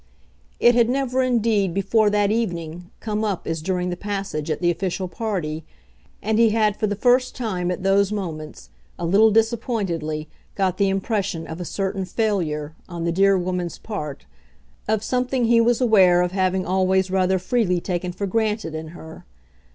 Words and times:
It 0.59 0.73
had 0.73 0.89
never 0.89 1.21
indeed, 1.21 1.75
before 1.75 2.09
that 2.09 2.31
evening, 2.31 2.89
come 3.01 3.23
up 3.23 3.45
as 3.45 3.61
during 3.61 3.91
the 3.91 3.95
passage 3.95 4.49
at 4.49 4.59
the 4.59 4.71
official 4.71 5.07
party, 5.07 5.63
and 6.23 6.39
he 6.39 6.49
had 6.49 6.75
for 6.75 6.87
the 6.87 6.95
first 6.95 7.35
time 7.35 7.69
at 7.69 7.83
those 7.83 8.11
moments, 8.11 8.71
a 8.97 9.05
little 9.05 9.29
disappointedly, 9.29 10.27
got 10.55 10.79
the 10.79 10.89
impression 10.89 11.45
of 11.45 11.61
a 11.61 11.65
certain 11.65 12.05
failure, 12.05 12.73
on 12.89 13.03
the 13.03 13.11
dear 13.11 13.37
woman's 13.37 13.77
part, 13.77 14.25
of 14.87 15.03
something 15.03 15.45
he 15.45 15.61
was 15.61 15.79
aware 15.79 16.23
of 16.23 16.31
having 16.31 16.65
always 16.65 17.11
rather 17.11 17.37
freely 17.37 17.79
taken 17.79 18.11
for 18.11 18.25
granted 18.25 18.73
in 18.73 18.87
her. 18.97 19.23